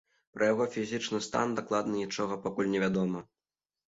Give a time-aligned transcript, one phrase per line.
[0.35, 3.23] Пра яго фізічны стан дакладна нічога пакуль невядома.